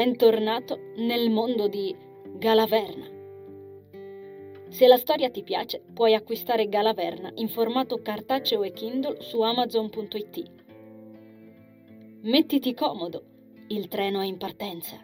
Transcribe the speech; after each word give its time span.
Bentornato 0.00 0.94
nel 0.96 1.28
mondo 1.28 1.68
di 1.68 1.94
Galaverna. 2.38 3.06
Se 4.70 4.86
la 4.86 4.96
storia 4.96 5.28
ti 5.28 5.42
piace, 5.42 5.82
puoi 5.92 6.14
acquistare 6.14 6.70
Galaverna 6.70 7.32
in 7.34 7.50
formato 7.50 8.00
cartaceo 8.00 8.62
e 8.62 8.72
Kindle 8.72 9.20
su 9.20 9.42
amazon.it. 9.42 10.52
Mettiti 12.22 12.72
comodo, 12.72 13.24
il 13.68 13.88
treno 13.88 14.22
è 14.22 14.24
in 14.24 14.38
partenza. 14.38 14.96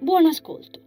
Buon 0.00 0.26
ascolto. 0.26 0.82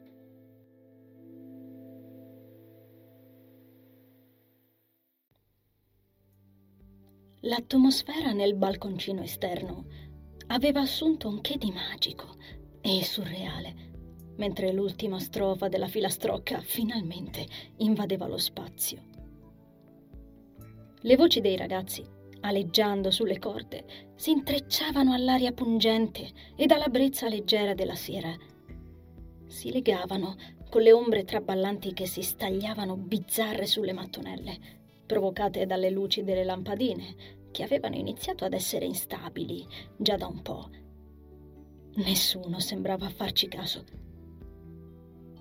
L'atmosfera 7.40 8.32
nel 8.32 8.54
balconcino 8.54 9.24
esterno 9.24 10.07
aveva 10.48 10.82
assunto 10.82 11.28
un 11.28 11.42
che 11.42 11.58
di 11.58 11.72
magico 11.72 12.36
e 12.82 13.04
surreale, 13.04 13.74
mentre 14.38 14.72
l'ultima 14.72 15.20
strofa 15.20 15.68
della 15.68 15.88
filastrocca 15.88 16.62
finalmente 16.62 17.46
invadeva 17.78 18.28
lo 18.28 18.38
spazio. 18.38 19.02
Le 21.02 21.16
voci 21.16 21.42
dei 21.42 21.58
ragazzi, 21.58 22.04
aleggiando 22.42 23.12
sulle 23.12 23.40
corde, 23.40 23.86
si 24.16 24.32
intrecciavano 24.32 25.14
all'aria 25.14 25.52
pungente 25.52 26.30
e 26.56 26.66
alla 26.68 26.88
brezza 26.88 27.28
leggera 27.28 27.74
della 27.74 27.96
sera. 27.96 28.36
Si 29.48 29.72
legavano 29.72 30.36
con 30.70 30.82
le 30.82 30.92
ombre 30.92 31.24
traballanti 31.24 31.94
che 31.94 32.06
si 32.06 32.22
stagliavano 32.22 32.96
bizzarre 32.96 33.66
sulle 33.66 33.94
mattonelle, 33.94 34.58
provocate 35.06 35.66
dalle 35.66 35.90
luci 35.90 36.24
delle 36.24 36.44
lampadine, 36.44 37.37
che 37.52 37.64
avevano 37.64 37.96
iniziato 37.96 38.46
ad 38.46 38.54
essere 38.54 38.86
instabili 38.86 39.66
già 39.96 40.16
da 40.18 40.28
un 40.28 40.42
po'. 40.42 40.70
Nessuno 41.96 42.60
sembrava 42.60 43.10
farci 43.10 43.48
caso. 43.48 43.84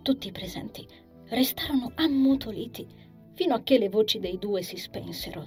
Tutti 0.03 0.29
i 0.29 0.33
presenti 0.33 0.87
restarono 1.29 1.93
ammutoliti 1.95 2.87
fino 3.35 3.55
a 3.55 3.63
che 3.63 3.79
le 3.79 3.89
voci 3.89 4.19
dei 4.19 4.39
due 4.39 4.63
si 4.63 4.77
spensero, 4.77 5.47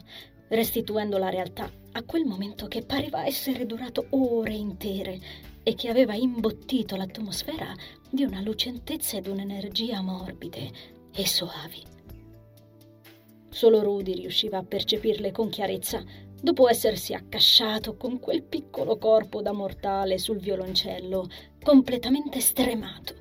restituendo 0.50 1.18
la 1.18 1.30
realtà 1.30 1.72
a 1.94 2.04
quel 2.04 2.26
momento 2.26 2.68
che 2.68 2.84
pareva 2.84 3.26
essere 3.26 3.66
durato 3.66 4.06
ore 4.12 4.54
intere 4.54 5.20
e 5.64 5.74
che 5.74 5.90
aveva 5.90 6.14
imbottito 6.14 6.96
l'atmosfera 6.96 7.74
di 8.10 8.24
una 8.24 8.42
lucentezza 8.42 9.18
ed 9.18 9.28
un'energia 9.28 10.02
morbide 10.02 10.72
e 11.12 11.26
soavi. 11.26 11.84
Solo 13.50 13.82
Rudy 13.82 14.14
riusciva 14.14 14.60
a 14.60 14.64
percepirle 14.64 15.32
con 15.32 15.50
chiarezza 15.50 16.04
dopo 16.42 16.68
essersi 16.70 17.14
accasciato 17.14 17.96
con 17.96 18.20
quel 18.20 18.44
piccolo 18.44 18.98
corpo 18.98 19.42
da 19.42 19.52
mortale 19.52 20.18
sul 20.18 20.40
violoncello, 20.40 21.28
completamente 21.62 22.40
stremato. 22.40 23.16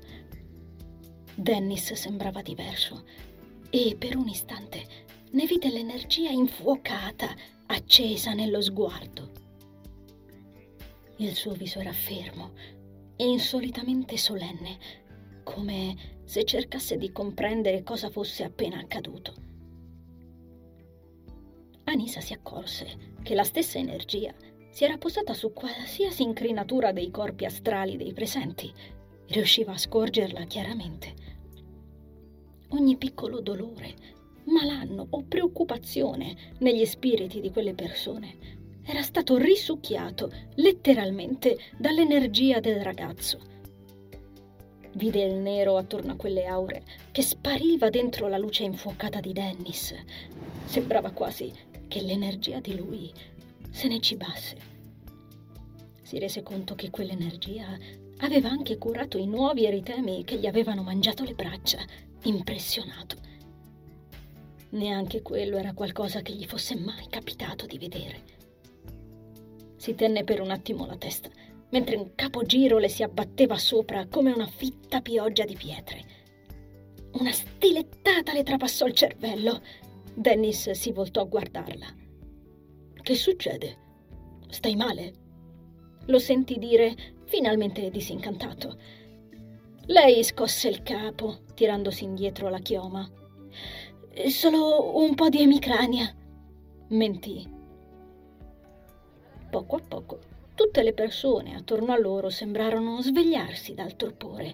Dennis 1.35 1.93
sembrava 1.93 2.41
diverso 2.41 3.03
e 3.69 3.95
per 3.97 4.15
un 4.15 4.27
istante 4.27 5.07
ne 5.31 5.45
vide 5.45 5.69
l'energia 5.69 6.29
infuocata, 6.29 7.35
accesa 7.67 8.33
nello 8.33 8.61
sguardo. 8.61 9.31
Il 11.17 11.35
suo 11.35 11.51
viso 11.51 11.79
era 11.79 11.91
fermo 11.91 12.53
e 13.15 13.25
insolitamente 13.25 14.17
solenne, 14.17 14.77
come 15.43 16.21
se 16.23 16.45
cercasse 16.45 16.97
di 16.97 17.11
comprendere 17.11 17.83
cosa 17.83 18.09
fosse 18.09 18.43
appena 18.43 18.79
accaduto. 18.79 19.48
Anisa 21.89 22.21
si 22.21 22.33
accorse 22.33 23.15
che 23.23 23.33
la 23.33 23.43
stessa 23.43 23.79
energia 23.79 24.31
si 24.69 24.83
era 24.83 24.97
posata 24.97 25.33
su 25.33 25.51
qualsiasi 25.53 26.21
incrinatura 26.21 26.91
dei 26.91 27.09
corpi 27.09 27.45
astrali 27.45 27.97
dei 27.97 28.13
presenti. 28.13 28.71
Riusciva 29.27 29.73
a 29.73 29.77
scorgerla 29.77 30.45
chiaramente. 30.45 31.13
Ogni 32.69 32.95
piccolo 32.97 33.41
dolore, 33.41 33.95
malanno 34.45 35.07
o 35.09 35.23
preoccupazione 35.27 36.53
negli 36.59 36.85
spiriti 36.85 37.41
di 37.41 37.51
quelle 37.51 37.73
persone 37.73 38.57
era 38.83 39.01
stato 39.01 39.37
risucchiato 39.37 40.31
letteralmente 40.55 41.57
dall'energia 41.75 42.59
del 42.59 42.81
ragazzo. 42.81 43.39
Vide 44.93 45.23
il 45.23 45.35
nero 45.35 45.77
attorno 45.77 46.11
a 46.11 46.15
quelle 46.15 46.45
aure 46.45 46.83
che 47.11 47.23
spariva 47.23 47.89
dentro 47.89 48.27
la 48.27 48.37
luce 48.37 48.63
infuocata 48.63 49.19
di 49.19 49.33
Dennis. 49.33 49.95
Sembrava 50.65 51.11
quasi 51.11 51.51
che 51.89 52.01
l'energia 52.01 52.61
di 52.61 52.77
lui 52.77 53.11
se 53.69 53.89
ne 53.89 53.99
cibasse. 53.99 54.55
Si 56.01 56.17
rese 56.17 56.41
conto 56.41 56.75
che 56.75 56.89
quell'energia 56.89 57.77
aveva 58.19 58.49
anche 58.49 58.77
curato 58.77 59.17
i 59.17 59.27
nuovi 59.27 59.65
eritemi 59.65 60.23
che 60.23 60.37
gli 60.37 60.47
avevano 60.47 60.83
mangiato 60.83 61.25
le 61.25 61.33
braccia, 61.33 61.79
impressionato. 62.23 63.17
Neanche 64.69 65.21
quello 65.21 65.57
era 65.57 65.73
qualcosa 65.73 66.21
che 66.21 66.33
gli 66.33 66.45
fosse 66.45 66.75
mai 66.75 67.07
capitato 67.09 67.65
di 67.65 67.77
vedere. 67.77 68.37
Si 69.75 69.95
tenne 69.95 70.23
per 70.23 70.41
un 70.41 70.51
attimo 70.51 70.85
la 70.85 70.95
testa, 70.97 71.29
mentre 71.69 71.95
un 71.95 72.13
capogiro 72.15 72.77
le 72.77 72.89
si 72.89 73.03
abbatteva 73.03 73.57
sopra 73.57 74.05
come 74.07 74.31
una 74.31 74.47
fitta 74.47 75.01
pioggia 75.01 75.45
di 75.45 75.55
pietre. 75.55 76.17
Una 77.13 77.31
stilettata 77.31 78.33
le 78.33 78.43
trapassò 78.43 78.85
il 78.85 78.93
cervello 78.93 79.61
Dennis 80.19 80.71
si 80.71 80.91
voltò 80.91 81.21
a 81.21 81.27
guardarla. 81.27 81.85
Che 83.01 83.15
succede? 83.15 83.77
Stai 84.49 84.75
male? 84.75 85.13
Lo 86.07 86.19
sentì 86.19 86.57
dire, 86.57 86.93
finalmente 87.23 87.89
disincantato. 87.89 88.77
Lei 89.85 90.21
scosse 90.25 90.67
il 90.67 90.83
capo, 90.83 91.43
tirandosi 91.53 92.03
indietro 92.03 92.49
la 92.49 92.59
chioma. 92.59 93.09
Solo 94.27 94.97
un 94.97 95.15
po' 95.15 95.29
di 95.29 95.39
emicrania, 95.39 96.13
mentì. 96.89 97.49
Poco 99.49 99.77
a 99.77 99.81
poco, 99.87 100.19
tutte 100.53 100.83
le 100.83 100.91
persone 100.91 101.55
attorno 101.55 101.93
a 101.93 101.97
loro 101.97 102.29
sembrarono 102.29 103.01
svegliarsi 103.01 103.73
dal 103.73 103.95
torpore 103.95 104.53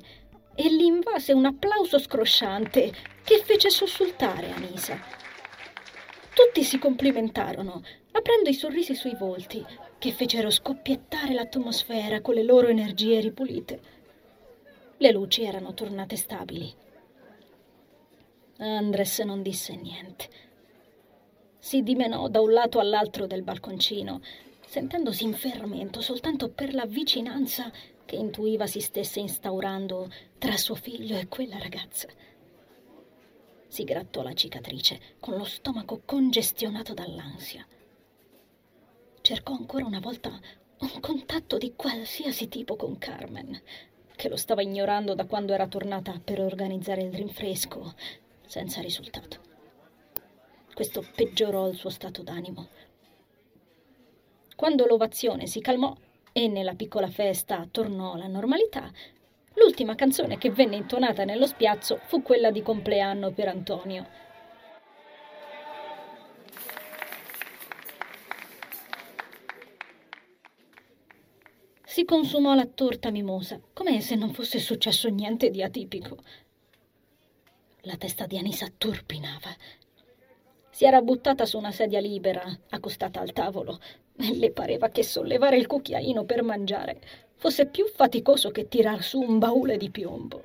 e 0.54 0.72
gli 0.72 0.84
invase 0.84 1.34
un 1.34 1.46
applauso 1.46 1.98
scrosciante 1.98 2.94
che 3.24 3.42
fece 3.44 3.72
sussultare 3.72 4.52
Anisa 4.52 5.24
tutti 6.36 6.64
si 6.66 6.78
complimentarono, 6.78 7.82
aprendo 8.12 8.50
i 8.50 8.54
sorrisi 8.54 8.94
sui 8.94 9.16
volti, 9.16 9.66
che 9.98 10.12
fecero 10.12 10.50
scoppiettare 10.50 11.34
l'atmosfera 11.34 12.20
con 12.20 12.34
le 12.34 12.44
loro 12.44 12.68
energie 12.68 13.22
ripulite. 13.22 13.80
Le 14.98 15.12
luci 15.12 15.44
erano 15.44 15.74
tornate 15.74 16.18
stabili. 16.18 16.72
Andres 18.58 19.20
non 19.20 19.42
disse 19.42 19.76
niente. 19.78 20.28
Si 21.58 21.82
dimenò 21.82 22.28
da 22.28 22.42
un 22.42 22.52
lato 22.52 22.80
all'altro 22.80 23.28
del 23.28 23.42
balconcino, 23.42 24.22
sentendosi 24.68 25.24
in 25.24 25.34
fermento 25.34 26.02
soltanto 26.02 26.50
per 26.50 26.74
la 26.74 26.86
vicinanza 26.86 27.72
che 28.04 28.18
intuiva 28.18 28.68
si 28.68 28.82
stesse 28.82 29.22
instaurando 29.22 30.12
tra 30.38 30.58
suo 30.58 30.76
figlio 30.76 31.18
e 31.18 31.30
quella 31.30 31.58
ragazza. 31.60 32.10
Si 33.76 33.84
grattò 33.84 34.22
la 34.22 34.34
cicatrice 34.34 35.02
con 35.20 35.36
lo 35.36 35.44
stomaco 35.44 36.04
congestionato 36.06 36.94
dall'ansia. 36.94 37.68
Cercò 39.20 39.52
ancora 39.52 39.84
una 39.84 40.00
volta 40.00 40.30
un 40.80 41.00
contatto 41.02 41.58
di 41.58 41.74
qualsiasi 41.76 42.48
tipo 42.48 42.78
con 42.78 42.98
Carmen, 42.98 43.62
che 44.16 44.30
lo 44.30 44.38
stava 44.38 44.62
ignorando 44.62 45.14
da 45.14 45.26
quando 45.26 45.52
era 45.52 45.68
tornata 45.68 46.18
per 46.24 46.40
organizzare 46.40 47.02
il 47.02 47.14
rinfresco, 47.14 47.96
senza 48.46 48.80
risultato. 48.80 49.42
Questo 50.74 51.06
peggiorò 51.14 51.68
il 51.68 51.76
suo 51.76 51.90
stato 51.90 52.24
d'animo. 52.24 52.70
Quando 54.56 54.86
l'ovazione 54.86 55.48
si 55.48 55.60
calmò 55.60 55.94
e 56.32 56.48
nella 56.48 56.76
piccola 56.76 57.10
festa 57.10 57.68
tornò 57.70 58.14
alla 58.14 58.28
normalità, 58.28 58.90
L'ultima 59.56 59.96
canzone 59.96 60.38
che 60.38 60.52
venne 60.52 60.76
intonata 60.76 61.24
nello 61.24 61.48
spiazzo 61.48 62.00
fu 62.06 62.22
quella 62.22 62.52
di 62.52 62.62
compleanno 62.62 63.32
per 63.32 63.48
Antonio. 63.48 64.24
Si 71.84 72.04
consumò 72.04 72.54
la 72.54 72.66
torta 72.66 73.10
mimosa, 73.10 73.60
come 73.72 74.02
se 74.02 74.16
non 74.16 74.34
fosse 74.34 74.60
successo 74.60 75.08
niente 75.08 75.50
di 75.50 75.64
atipico. 75.64 76.18
La 77.82 77.96
testa 77.96 78.26
di 78.26 78.38
Anisa 78.38 78.68
turpinava. 78.78 79.56
Si 80.70 80.84
era 80.84 81.02
buttata 81.02 81.46
su 81.46 81.58
una 81.58 81.72
sedia 81.72 82.02
libera, 82.02 82.44
accostata 82.72 83.22
al 83.22 83.32
tavolo, 83.32 83.80
e 84.18 84.36
le 84.36 84.52
pareva 84.52 84.90
che 84.90 85.04
sollevare 85.04 85.58
il 85.58 85.68
cucchiaino 85.68 86.26
per 86.26 86.44
mangiare 86.44 87.25
fosse 87.36 87.68
più 87.68 87.86
faticoso 87.88 88.50
che 88.50 88.68
tirar 88.68 89.04
su 89.04 89.20
un 89.20 89.40
baule 89.40 89.78
di 89.78 89.90
piombo. 89.90 90.44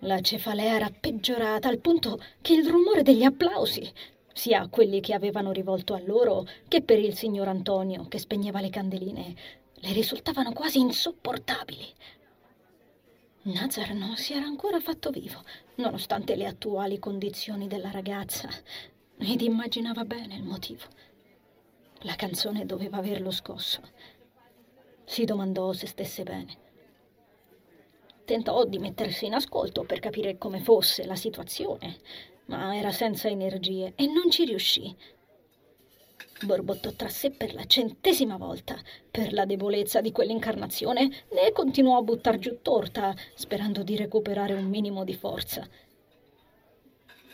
La 0.00 0.20
cefalea 0.20 0.74
era 0.74 0.90
peggiorata 0.90 1.68
al 1.68 1.78
punto 1.78 2.20
che 2.40 2.54
il 2.54 2.68
rumore 2.68 3.02
degli 3.02 3.24
applausi, 3.24 3.90
sia 4.32 4.68
quelli 4.68 5.00
che 5.00 5.14
avevano 5.14 5.52
rivolto 5.52 5.94
a 5.94 6.02
loro 6.04 6.46
che 6.68 6.82
per 6.82 6.98
il 6.98 7.16
signor 7.16 7.48
Antonio 7.48 8.06
che 8.06 8.18
spegneva 8.18 8.60
le 8.60 8.68
candeline, 8.68 9.34
le 9.72 9.92
risultavano 9.92 10.52
quasi 10.52 10.78
insopportabili. 10.78 11.86
Nazar 13.42 13.94
non 13.94 14.16
si 14.16 14.34
era 14.34 14.44
ancora 14.44 14.80
fatto 14.80 15.10
vivo, 15.10 15.42
nonostante 15.76 16.36
le 16.36 16.46
attuali 16.46 16.98
condizioni 16.98 17.66
della 17.66 17.90
ragazza, 17.90 18.48
ed 19.18 19.40
immaginava 19.40 20.04
bene 20.04 20.34
il 20.34 20.42
motivo. 20.42 20.84
La 22.00 22.16
canzone 22.16 22.66
doveva 22.66 22.98
averlo 22.98 23.30
scosso. 23.30 23.80
Si 25.08 25.24
domandò 25.24 25.72
se 25.72 25.86
stesse 25.86 26.24
bene. 26.24 26.64
Tentò 28.24 28.64
di 28.64 28.78
mettersi 28.78 29.24
in 29.24 29.34
ascolto 29.34 29.84
per 29.84 30.00
capire 30.00 30.36
come 30.36 30.58
fosse 30.58 31.06
la 31.06 31.14
situazione, 31.14 31.98
ma 32.46 32.76
era 32.76 32.90
senza 32.90 33.28
energie 33.28 33.92
e 33.94 34.06
non 34.06 34.30
ci 34.30 34.44
riuscì. 34.44 34.94
Borbottò 36.44 36.90
tra 36.90 37.08
sé 37.08 37.30
per 37.30 37.54
la 37.54 37.64
centesima 37.66 38.36
volta, 38.36 38.76
per 39.08 39.32
la 39.32 39.46
debolezza 39.46 40.00
di 40.00 40.10
quell'incarnazione, 40.10 41.08
ne 41.30 41.52
continuò 41.52 41.98
a 41.98 42.02
buttar 42.02 42.38
giù 42.38 42.60
torta, 42.60 43.14
sperando 43.34 43.84
di 43.84 43.96
recuperare 43.96 44.54
un 44.54 44.66
minimo 44.66 45.04
di 45.04 45.14
forza. 45.14 45.66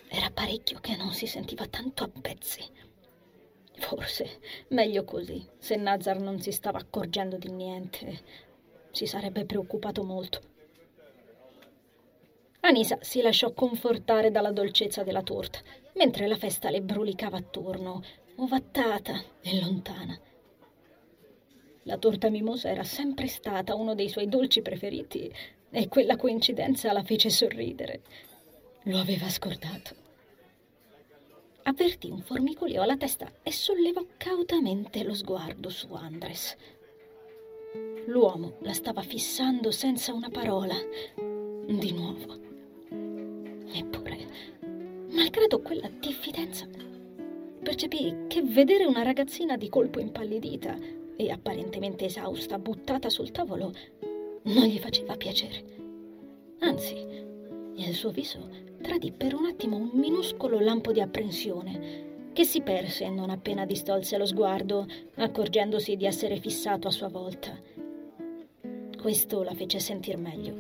Era 0.09 0.31
parecchio 0.31 0.79
che 0.79 0.95
non 0.95 1.13
si 1.13 1.27
sentiva 1.27 1.67
tanto 1.67 2.05
a 2.05 2.11
pezzi. 2.21 2.63
Forse 3.83 4.39
meglio 4.69 5.05
così, 5.05 5.45
se 5.59 5.75
Nazar 5.75 6.19
non 6.21 6.41
si 6.41 6.53
stava 6.53 6.79
accorgendo 6.79 7.37
di 7.37 7.51
niente, 7.51 8.21
si 8.93 9.07
sarebbe 9.07 9.45
preoccupato 9.45 10.05
molto. 10.05 10.41
Anisa 12.61 12.97
si 13.01 13.21
lasciò 13.21 13.53
confortare 13.53 14.31
dalla 14.31 14.53
dolcezza 14.53 15.03
della 15.03 15.23
torta, 15.23 15.59
mentre 15.97 16.29
la 16.29 16.37
festa 16.37 16.71
le 16.71 16.81
brulicava 16.81 17.39
attorno, 17.39 18.03
ovattata 18.37 19.21
e 19.43 19.61
lontana. 19.61 20.19
La 21.83 21.99
torta 21.99 22.31
mimosa 22.31 22.71
era 22.71 22.85
sempre 22.85 23.27
stata 23.27 23.75
uno 23.75 23.97
dei 23.97 24.09
suoi 24.09 24.29
dolci 24.29 24.63
preferiti 24.63 25.31
e 25.71 25.89
quella 25.89 26.17
coincidenza 26.17 26.93
la 26.93 27.03
fece 27.03 27.31
sorridere. 27.31 28.01
Lo 28.85 28.99
aveva 28.99 29.29
scordato. 29.29 30.02
Avvertì 31.65 32.11
un 32.11 32.21
formicolio 32.21 32.83
alla 32.83 32.97
testa 32.97 33.31
e 33.43 33.53
sollevò 33.53 34.05
cautamente 34.17 35.05
lo 35.05 35.15
sguardo 35.15 35.69
su 35.69 35.93
Andres. 35.93 36.57
L'uomo 38.07 38.57
la 38.61 38.73
stava 38.73 39.03
fissando 39.03 39.71
senza 39.71 40.13
una 40.13 40.29
parola, 40.29 40.75
di 41.67 41.93
nuovo. 41.93 42.37
Eppure, 43.73 44.27
malgrado 45.11 45.61
quella 45.61 45.89
diffidenza, 45.89 46.67
percepì 47.63 48.27
che 48.27 48.43
vedere 48.43 48.85
una 48.85 49.03
ragazzina 49.03 49.57
di 49.57 49.69
colpo 49.69 50.01
impallidita 50.01 50.77
e 51.17 51.31
apparentemente 51.31 52.07
esausta 52.07 52.59
buttata 52.59 53.09
sul 53.09 53.31
tavolo 53.31 53.73
non 54.43 54.65
gli 54.65 54.81
faceva 54.81 55.17
piacere. 55.17 55.65
Anzi, 56.59 56.95
il 57.75 57.95
suo 57.95 58.11
viso 58.11 58.49
tradì 58.83 59.13
per 59.13 59.35
un 59.35 59.47
attimo 59.47 59.77
un 59.79 59.91
minuscolo 59.95 60.61
lampo 60.61 60.93
di 60.93 61.01
apprensione 61.01 62.11
che 62.33 62.45
si 62.45 62.63
perse 62.63 63.09
non 63.09 63.31
appena 63.31 63.67
distolse 63.67 64.17
lo 64.17 64.25
sguardo, 64.25 64.87
accorgendosi 65.17 65.97
di 65.97 66.07
essere 66.07 66.39
fissato 66.39 66.89
a 66.89 66.91
sua 66.91 67.09
volta. 67.09 67.59
Questo 68.99 69.43
la 69.43 69.53
fece 69.53 69.79
sentir 69.79 70.17
meglio. 70.17 70.55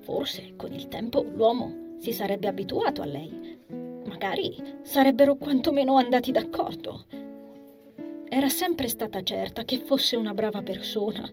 Forse 0.00 0.54
con 0.56 0.72
il 0.72 0.88
tempo 0.88 1.22
l'uomo 1.22 1.96
si 1.98 2.12
sarebbe 2.12 2.48
abituato 2.48 3.02
a 3.02 3.06
lei. 3.06 3.58
Magari 4.06 4.56
sarebbero 4.82 5.36
quantomeno 5.36 5.96
andati 5.96 6.32
d'accordo. 6.32 7.04
Era 8.28 8.48
sempre 8.48 8.88
stata 8.88 9.22
certa 9.22 9.64
che 9.64 9.78
fosse 9.78 10.16
una 10.16 10.32
brava 10.32 10.62
persona, 10.62 11.28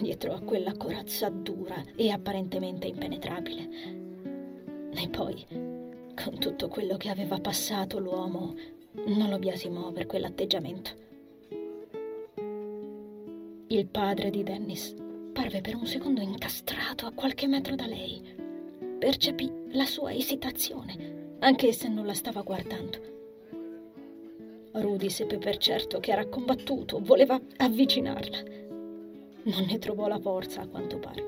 dietro 0.00 0.34
a 0.34 0.40
quella 0.40 0.76
corazza 0.76 1.28
dura 1.28 1.84
e 1.94 2.10
apparentemente 2.10 2.88
impenetrabile. 2.88 4.05
E 4.96 5.08
poi, 5.08 5.44
con 6.14 6.38
tutto 6.38 6.68
quello 6.68 6.96
che 6.96 7.10
aveva 7.10 7.38
passato 7.38 7.98
l'uomo, 7.98 8.54
non 9.06 9.28
lo 9.28 9.38
biasimò 9.38 9.92
per 9.92 10.06
quell'atteggiamento. 10.06 10.90
Il 13.68 13.86
padre 13.86 14.30
di 14.30 14.42
Dennis 14.42 14.94
parve 15.32 15.60
per 15.60 15.76
un 15.76 15.86
secondo 15.86 16.20
incastrato 16.22 17.06
a 17.06 17.12
qualche 17.12 17.46
metro 17.46 17.74
da 17.74 17.86
lei 17.86 18.44
percepì 18.98 19.52
la 19.72 19.84
sua 19.84 20.14
esitazione, 20.14 21.36
anche 21.40 21.72
se 21.72 21.88
non 21.88 22.06
la 22.06 22.14
stava 22.14 22.40
guardando. 22.42 23.14
Rudy 24.72 25.10
seppe 25.10 25.38
per 25.38 25.58
certo 25.58 26.00
che 26.00 26.12
era 26.12 26.26
combattuto, 26.26 27.00
voleva 27.00 27.40
avvicinarla. 27.58 28.42
Non 29.44 29.64
ne 29.66 29.78
trovò 29.78 30.08
la 30.08 30.18
forza, 30.18 30.62
a 30.62 30.66
quanto 30.66 30.98
pare. 30.98 31.24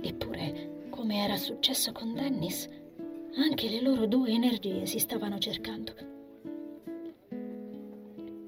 Eppure, 0.00 0.73
come 1.04 1.22
era 1.22 1.36
successo 1.36 1.92
con 1.92 2.14
Dennis, 2.14 2.66
anche 3.36 3.68
le 3.68 3.82
loro 3.82 4.06
due 4.06 4.30
energie 4.30 4.86
si 4.86 4.98
stavano 4.98 5.38
cercando. 5.38 5.92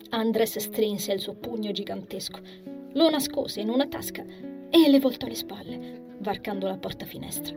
Andres 0.09 0.57
strinse 0.57 1.13
il 1.13 1.21
suo 1.21 1.35
pugno 1.35 1.71
gigantesco, 1.71 2.41
lo 2.95 3.11
nascose 3.11 3.61
in 3.61 3.69
una 3.69 3.87
tasca 3.87 4.25
e 4.71 4.89
le 4.89 4.99
voltò 5.01 5.27
le 5.27 5.35
spalle, 5.35 6.15
varcando 6.21 6.67
la 6.67 6.79
porta 6.79 7.05
finestra. 7.05 7.55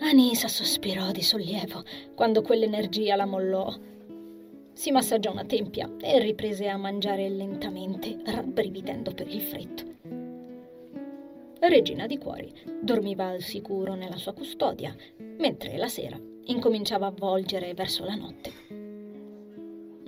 Anisa 0.00 0.46
sospirò 0.46 1.10
di 1.10 1.22
sollievo 1.22 1.82
quando 2.14 2.42
quell'energia 2.42 3.16
la 3.16 3.24
mollò. 3.24 3.74
Si 4.74 4.90
massaggiò 4.90 5.32
una 5.32 5.46
tempia 5.46 5.90
e 5.98 6.18
riprese 6.18 6.68
a 6.68 6.76
mangiare 6.76 7.30
lentamente, 7.30 8.20
rabbrividendo 8.22 9.14
per 9.14 9.28
il 9.28 9.40
freddo. 9.40 9.93
Regina 11.68 12.06
di 12.06 12.18
Cuori 12.18 12.52
dormiva 12.80 13.28
al 13.28 13.40
sicuro 13.40 13.94
nella 13.94 14.16
sua 14.16 14.34
custodia, 14.34 14.94
mentre 15.38 15.76
la 15.76 15.88
sera 15.88 16.20
incominciava 16.44 17.06
a 17.06 17.14
volgere 17.16 17.72
verso 17.74 18.04
la 18.04 18.14
notte. 18.14 18.52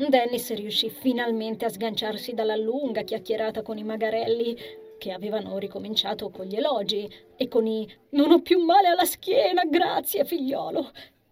Dennis 0.08 0.53
riuscì 0.53 0.91
finalmente 0.91 1.64
a 1.64 1.70
sganciarsi 1.70 2.35
dalla 2.35 2.56
lunga 2.56 3.03
chiacchierata 3.03 3.62
con 3.62 3.79
i 3.79 3.85
magarelli 3.85 4.56
che 4.99 5.12
avevano 5.12 5.56
ricominciato 5.56 6.29
con 6.29 6.44
gli 6.44 6.56
elogi 6.56 7.11
e 7.37 7.49
con 7.49 7.67
i 7.67 7.91
non 8.11 8.32
ho 8.32 8.43
più 8.43 8.62
male 8.62 8.88
alla 8.88 9.05
schiena, 9.05 9.64
grazie 9.64 10.25
figliolo, 10.25 10.91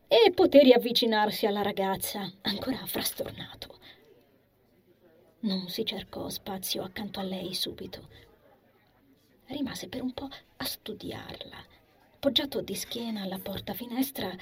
e 0.08 0.30
poté 0.32 0.62
riavvicinarsi 0.62 1.46
alla 1.46 1.62
ragazza, 1.62 2.30
ancora 2.42 2.80
frastornato. 2.86 3.74
Non 5.40 5.68
si 5.68 5.84
cercò 5.84 6.30
spazio 6.30 6.82
accanto 6.82 7.20
a 7.20 7.22
lei 7.22 7.52
subito. 7.52 8.08
Rimase 9.54 9.86
per 9.86 10.02
un 10.02 10.12
po' 10.12 10.28
a 10.56 10.64
studiarla, 10.64 11.64
appoggiato 12.14 12.60
di 12.60 12.74
schiena 12.74 13.22
alla 13.22 13.38
porta 13.38 13.72
finestra 13.72 14.36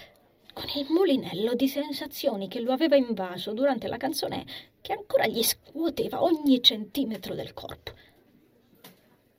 con 0.54 0.64
il 0.74 0.86
mulinello 0.88 1.52
di 1.54 1.68
sensazioni 1.68 2.48
che 2.48 2.60
lo 2.60 2.72
aveva 2.72 2.96
invaso 2.96 3.52
durante 3.52 3.88
la 3.88 3.98
canzone 3.98 4.46
che 4.80 4.94
ancora 4.94 5.26
gli 5.26 5.42
scuoteva 5.42 6.22
ogni 6.22 6.62
centimetro 6.62 7.34
del 7.34 7.52
corpo. 7.52 7.92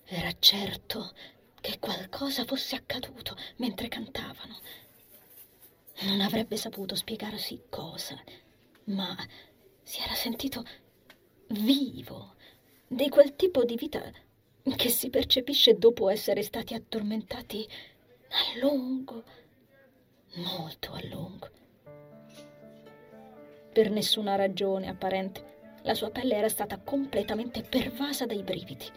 Era 0.05 0.31
certo 0.37 1.11
che 1.59 1.79
qualcosa 1.79 2.45
fosse 2.45 2.75
accaduto 2.75 3.35
mentre 3.55 3.87
cantavano. 3.87 4.59
Non 6.01 6.21
avrebbe 6.21 6.55
saputo 6.55 6.93
spiegarsi 6.93 7.63
cosa, 7.69 8.21
ma 8.85 9.17
si 9.81 10.01
era 10.01 10.13
sentito 10.13 10.63
vivo, 11.47 12.35
di 12.85 13.09
quel 13.09 13.35
tipo 13.35 13.63
di 13.65 13.75
vita 13.75 14.11
che 14.75 14.89
si 14.89 15.09
percepisce 15.09 15.77
dopo 15.77 16.09
essere 16.09 16.41
stati 16.41 16.73
addormentati 16.73 17.67
a 18.29 18.59
lungo, 18.59 19.23
molto 20.35 20.93
a 20.93 20.99
lungo. 21.03 21.49
Per 23.73 23.89
nessuna 23.89 24.35
ragione 24.35 24.87
apparente, 24.87 25.51
la 25.81 25.93
sua 25.93 26.09
pelle 26.11 26.35
era 26.35 26.49
stata 26.49 26.79
completamente 26.79 27.61
pervasa 27.61 28.25
dai 28.25 28.43
brividi 28.43 28.87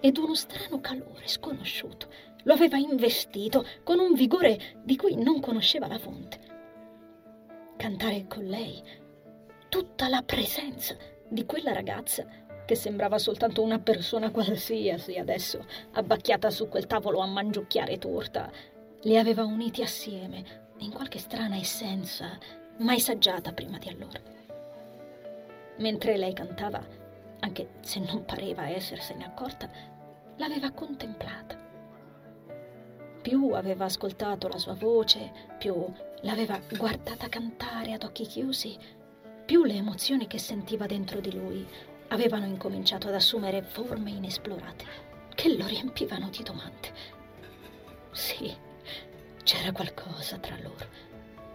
ed 0.00 0.16
uno 0.18 0.34
strano 0.34 0.80
calore 0.80 1.26
sconosciuto 1.26 2.08
lo 2.46 2.52
aveva 2.52 2.76
investito 2.76 3.66
con 3.82 3.98
un 3.98 4.14
vigore 4.14 4.76
di 4.82 4.96
cui 4.96 5.16
non 5.16 5.40
conosceva 5.40 5.88
la 5.88 5.98
fonte. 5.98 6.38
Cantare 7.76 8.26
con 8.28 8.44
lei, 8.44 8.80
tutta 9.68 10.08
la 10.08 10.22
presenza 10.22 10.96
di 11.28 11.44
quella 11.44 11.72
ragazza 11.72 12.24
che 12.66 12.74
sembrava 12.74 13.16
soltanto 13.16 13.62
una 13.62 13.78
persona 13.78 14.30
qualsiasi 14.30 15.16
adesso, 15.16 15.64
abbacchiata 15.92 16.50
su 16.50 16.68
quel 16.68 16.86
tavolo 16.86 17.20
a 17.20 17.26
mangiucchiare 17.26 17.96
torta, 17.96 18.50
li 19.02 19.16
aveva 19.16 19.44
uniti 19.44 19.82
assieme 19.82 20.64
in 20.78 20.92
qualche 20.92 21.18
strana 21.18 21.56
essenza 21.56 22.38
mai 22.78 23.00
saggiata 23.00 23.52
prima 23.52 23.78
di 23.78 23.88
allora. 23.88 24.20
Mentre 25.78 26.16
lei 26.16 26.34
cantava, 26.34 26.84
anche 27.40 27.68
se 27.80 28.00
non 28.00 28.24
pareva 28.24 28.68
essersene 28.68 29.24
accorta, 29.24 29.70
l'aveva 30.36 30.70
contemplata. 30.72 31.64
Più 33.22 33.52
aveva 33.52 33.84
ascoltato 33.84 34.48
la 34.48 34.58
sua 34.58 34.74
voce, 34.74 35.32
più 35.58 35.74
l'aveva 36.22 36.60
guardata 36.76 37.28
cantare 37.28 37.92
ad 37.92 38.02
occhi 38.02 38.26
chiusi, 38.26 38.76
più 39.44 39.64
le 39.64 39.74
emozioni 39.74 40.26
che 40.26 40.38
sentiva 40.38 40.86
dentro 40.86 41.20
di 41.20 41.32
lui 41.32 41.66
avevano 42.08 42.46
incominciato 42.46 43.08
ad 43.08 43.14
assumere 43.14 43.62
forme 43.62 44.10
inesplorate 44.10 44.84
che 45.34 45.56
lo 45.56 45.66
riempivano 45.66 46.28
di 46.30 46.42
domande. 46.42 46.92
Sì, 48.12 48.54
c'era 49.42 49.72
qualcosa 49.72 50.38
tra 50.38 50.56
loro, 50.62 50.86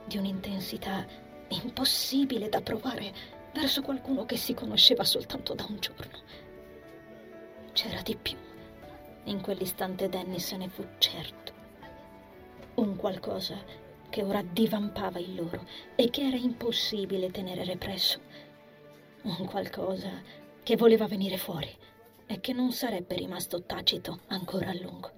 di 0.05 0.17
un'intensità 0.17 1.05
impossibile 1.49 2.49
da 2.49 2.61
provare 2.61 3.13
verso 3.53 3.81
qualcuno 3.81 4.25
che 4.25 4.37
si 4.37 4.53
conosceva 4.53 5.03
soltanto 5.03 5.53
da 5.53 5.65
un 5.67 5.79
giorno. 5.79 6.19
C'era 7.73 8.01
di 8.01 8.15
più. 8.15 8.37
In 9.25 9.41
quell'istante 9.41 10.09
Danny 10.09 10.39
se 10.39 10.57
ne 10.57 10.69
fu 10.69 10.85
certo. 10.97 11.53
Un 12.75 12.95
qualcosa 12.95 13.57
che 14.09 14.23
ora 14.23 14.41
divampava 14.41 15.19
in 15.19 15.35
loro 15.35 15.65
e 15.95 16.09
che 16.09 16.27
era 16.27 16.37
impossibile 16.37 17.31
tenere 17.31 17.63
represso. 17.63 18.19
Un 19.23 19.45
qualcosa 19.45 20.09
che 20.71 20.77
voleva 20.77 21.05
venire 21.05 21.35
fuori 21.35 21.67
e 22.25 22.39
che 22.39 22.53
non 22.53 22.71
sarebbe 22.71 23.15
rimasto 23.15 23.61
tacito 23.63 24.21
ancora 24.27 24.69
a 24.69 24.73
lungo. 24.73 25.11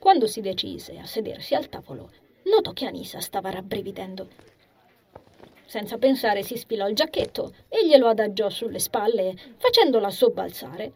Quando 0.00 0.26
si 0.26 0.40
decise 0.40 0.98
a 0.98 1.06
sedersi 1.06 1.54
al 1.54 1.68
tavolo, 1.68 2.10
notò 2.46 2.72
che 2.72 2.86
Anisa 2.86 3.20
stava 3.20 3.50
rabbrividendo. 3.50 4.28
Senza 5.64 5.96
pensare 5.96 6.42
si 6.42 6.56
sfilò 6.56 6.88
il 6.88 6.96
giacchetto 6.96 7.54
e 7.68 7.86
glielo 7.86 8.08
adagiò 8.08 8.48
sulle 8.48 8.80
spalle, 8.80 9.36
facendola 9.56 10.10
sobbalzare. 10.10 10.92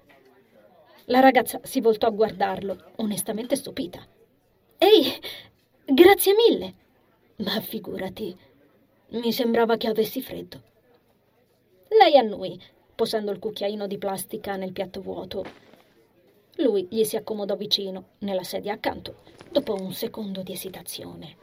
La 1.05 1.21
ragazza 1.21 1.61
si 1.63 1.81
voltò 1.81 2.09
a 2.09 2.11
guardarlo, 2.11 2.95
onestamente 2.97 3.55
stupita. 3.55 4.05
Ehi, 4.77 5.21
grazie 5.85 6.35
mille! 6.35 6.75
Ma 7.37 7.61
figurati, 7.61 8.37
mi 9.11 9.31
sembrava 9.31 9.77
che 9.77 9.87
avessi 9.87 10.21
freddo. 10.21 10.71
Lei 11.99 12.17
annui, 12.17 12.61
posando 12.95 13.31
il 13.33 13.39
cucchiaino 13.39 13.87
di 13.87 13.99
plastica 13.99 14.57
nel 14.57 14.73
piatto 14.73 15.01
vuoto. 15.01 15.45
Lui 16.57 16.87
gli 16.91 17.05
si 17.05 17.17
accomodò 17.17 17.55
vicino, 17.57 18.11
nella 18.19 18.45
sedia 18.45 18.73
accanto, 18.73 19.23
dopo 19.51 19.75
un 19.75 19.93
secondo 19.93 20.43
di 20.43 20.53
esitazione. 20.53 21.37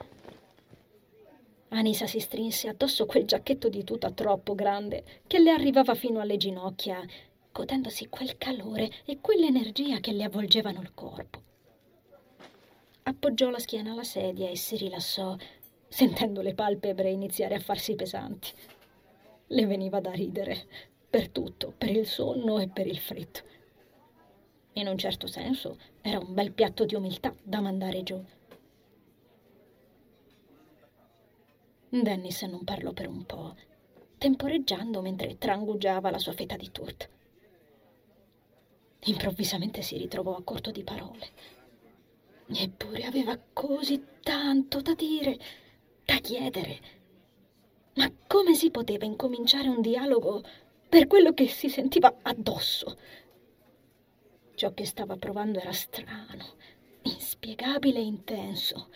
Anisa 1.70 2.08
si 2.08 2.20
strinse 2.20 2.68
addosso 2.68 3.06
quel 3.06 3.26
giacchetto 3.26 3.70
di 3.70 3.84
tuta 3.84 4.10
troppo 4.10 4.56
grande 4.56 5.04
che 5.28 5.38
le 5.38 5.52
arrivava 5.52 5.94
fino 5.94 6.20
alle 6.20 6.38
ginocchia, 6.38 7.00
godendosi 7.52 8.10
quel 8.10 8.38
calore 8.38 8.90
e 9.06 9.20
quell'energia 9.22 10.00
che 10.00 10.12
le 10.12 10.24
avvolgevano 10.24 10.82
il 10.82 10.94
corpo. 10.96 11.42
Appoggiò 13.04 13.50
la 13.50 13.60
schiena 13.60 13.92
alla 13.92 14.04
sedia 14.04 14.50
e 14.50 14.56
si 14.56 14.78
rilassò, 14.78 15.36
sentendo 15.88 16.42
le 16.42 16.56
palpebre 16.56 17.12
iniziare 17.12 17.56
a 17.56 17.60
farsi 17.60 17.96
pesanti. 17.96 18.52
Le 19.52 19.66
veniva 19.66 20.00
da 20.00 20.12
ridere, 20.12 20.68
per 21.10 21.30
tutto, 21.30 21.74
per 21.76 21.90
il 21.90 22.06
sonno 22.06 22.60
e 22.60 22.68
per 22.68 22.86
il 22.86 23.00
freddo. 23.00 23.40
In 24.74 24.88
un 24.88 24.98
certo 24.98 25.26
senso 25.26 25.78
era 26.02 26.20
un 26.20 26.36
bel 26.36 26.52
piatto 26.52 26.86
di 26.86 26.94
umiltà 26.94 27.34
da 27.42 27.60
mandare 27.60 28.04
giù. 28.04 28.24
Dennis 31.90 32.44
non 32.44 32.64
parlò 32.64 32.92
per 32.94 33.08
un 33.08 33.26
po', 33.26 33.56
temporeggiando 34.20 35.02
mentre 35.02 35.40
trangugiava 35.40 36.12
la 36.12 36.20
sua 36.20 36.34
fetta 36.34 36.56
di 36.56 36.70
torta. 36.72 37.08
Improvvisamente 39.06 39.82
si 39.82 39.98
ritrovò 39.98 40.36
a 40.36 40.44
corto 40.44 40.70
di 40.70 40.84
parole. 40.84 41.28
Eppure 42.46 43.04
aveva 43.06 43.40
così 43.52 44.04
tanto 44.22 44.82
da 44.82 44.94
dire, 44.94 45.40
da 46.06 46.18
chiedere. 46.18 46.99
Ma 47.96 48.12
come 48.28 48.54
si 48.56 48.72
poteva 48.72 49.06
incominciare 49.06 49.68
un 49.68 49.82
dialogo 49.82 50.44
per 50.88 51.08
quello 51.08 51.34
che 51.34 51.48
si 51.48 51.70
sentiva 51.70 52.20
addosso? 52.22 52.98
Ciò 54.56 54.74
che 54.74 54.86
stava 54.86 55.16
provando 55.16 55.60
era 55.60 55.72
strano, 55.72 56.46
inspiegabile 57.04 58.00
e 58.00 58.04
intenso, 58.04 58.90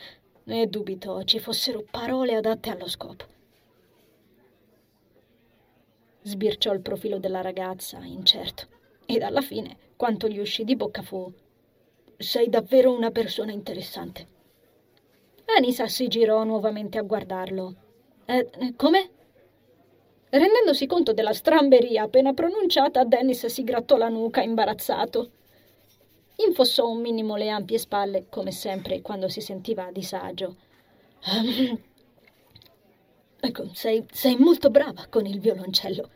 e 0.46 0.68
dubitò 0.68 1.22
ci 1.24 1.40
fossero 1.40 1.86
parole 1.90 2.36
adatte 2.36 2.70
allo 2.70 2.88
scopo. 2.88 3.26
Sbirciò 6.22 6.74
il 6.74 6.82
profilo 6.82 7.20
della 7.20 7.42
ragazza, 7.42 7.98
incerto, 8.04 8.68
ed 9.06 9.22
alla 9.22 9.42
fine 9.42 9.78
quanto 9.96 10.28
gli 10.28 10.40
uscì 10.40 10.64
di 10.64 10.76
bocca 10.76 11.02
fu 11.02 11.32
Sei 12.18 12.48
davvero 12.48 12.94
una 12.94 13.12
persona 13.12 13.52
interessante. 13.52 14.28
Anisa 15.58 15.88
si 15.88 16.08
girò 16.08 16.44
nuovamente 16.44 16.98
a 16.98 17.02
guardarlo. 17.02 17.76
Eh, 18.26 18.74
come? 18.76 19.10
Rendendosi 20.30 20.88
conto 20.88 21.14
della 21.14 21.34
stramberia 21.34 22.04
appena 22.04 22.34
pronunciata, 22.34 23.04
Dennis 23.04 23.46
si 23.46 23.64
grattò 23.64 23.98
la 23.98 24.10
nuca 24.10 24.42
imbarazzato. 24.42 25.32
Infossò 26.48 26.90
un 26.90 27.02
minimo 27.02 27.36
le 27.36 27.50
ampie 27.50 27.78
spalle, 27.78 28.26
come 28.30 28.52
sempre 28.52 29.02
quando 29.02 29.28
si 29.28 29.42
sentiva 29.42 29.86
a 29.86 29.92
disagio. 29.92 30.56
Um, 31.28 31.80
ecco, 33.40 33.70
sei, 33.74 34.04
sei 34.12 34.36
molto 34.38 34.70
brava 34.72 35.06
con 35.10 35.26
il 35.26 35.40
violoncello. 35.40 36.10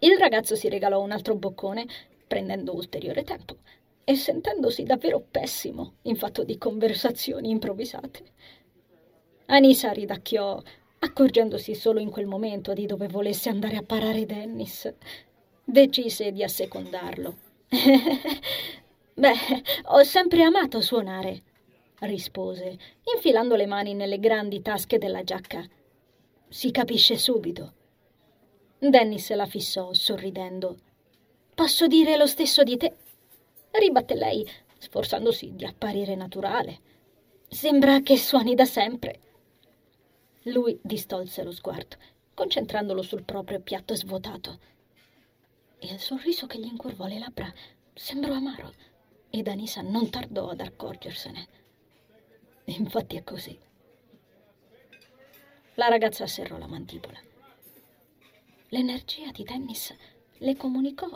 Il 0.00 0.16
ragazzo 0.18 0.56
si 0.56 0.68
regalò 0.68 1.00
un 1.00 1.12
altro 1.12 1.36
boccone, 1.36 1.86
prendendo 2.26 2.74
ulteriore 2.74 3.22
tempo 3.22 3.58
e 4.04 4.14
sentendosi 4.16 4.84
davvero 4.84 5.20
pessimo 5.20 5.96
in 6.02 6.16
fatto 6.16 6.42
di 6.42 6.56
conversazioni 6.56 7.50
improvvisate. 7.50 8.24
Anisa 9.50 9.92
ridacchiò, 9.92 10.60
accorgendosi 10.98 11.74
solo 11.74 12.00
in 12.00 12.10
quel 12.10 12.26
momento 12.26 12.74
di 12.74 12.84
dove 12.84 13.08
volesse 13.08 13.48
andare 13.48 13.76
a 13.76 13.82
parare 13.82 14.26
Dennis. 14.26 14.92
Decise 15.64 16.32
di 16.32 16.42
assecondarlo 16.42 17.36
Beh, 19.14 19.34
ho 19.86 20.02
sempre 20.02 20.42
amato 20.42 20.82
suonare, 20.82 21.42
rispose, 22.00 22.78
infilando 23.14 23.56
le 23.56 23.66
mani 23.66 23.94
nelle 23.94 24.18
grandi 24.18 24.60
tasche 24.60 24.98
della 24.98 25.24
giacca. 25.24 25.66
Si 26.48 26.70
capisce 26.70 27.16
subito. 27.16 27.72
Dennis 28.78 29.32
la 29.34 29.46
fissò, 29.46 29.94
sorridendo. 29.94 30.76
Posso 31.54 31.86
dire 31.86 32.18
lo 32.18 32.26
stesso 32.26 32.62
di 32.62 32.76
te? 32.76 32.94
ribatté 33.70 34.14
lei, 34.14 34.46
sforzandosi 34.76 35.54
di 35.54 35.64
apparire 35.64 36.14
naturale. 36.14 36.80
Sembra 37.48 38.00
che 38.00 38.18
suoni 38.18 38.54
da 38.54 38.66
sempre. 38.66 39.20
Lui 40.52 40.78
distolse 40.82 41.42
lo 41.42 41.52
sguardo, 41.52 41.96
concentrandolo 42.34 43.02
sul 43.02 43.24
proprio 43.24 43.60
piatto 43.60 43.94
svuotato 43.94 44.76
il 45.80 46.00
sorriso 46.00 46.46
che 46.46 46.58
gli 46.58 46.66
incurvò 46.66 47.06
le 47.06 47.20
labbra 47.20 47.52
sembrò 47.94 48.34
amaro 48.34 48.74
ed 49.30 49.46
Anisa 49.46 49.80
non 49.80 50.10
tardò 50.10 50.48
ad 50.48 50.60
accorgersene. 50.60 51.46
Infatti 52.64 53.16
è 53.16 53.22
così. 53.22 53.56
La 55.74 55.86
ragazza 55.86 56.26
serrò 56.26 56.58
la 56.58 56.66
mandibola. 56.66 57.20
L'energia 58.70 59.30
di 59.30 59.44
Dennis 59.44 59.94
le 60.38 60.56
comunicò 60.56 61.08